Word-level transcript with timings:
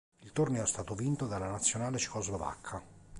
Il 0.23 0.31
torneo 0.31 0.63
è 0.63 0.65
stato 0.65 0.95
vinto 0.95 1.27
dalla 1.27 1.47
nazionale 1.51 1.99
cecoslovacca. 1.99 2.81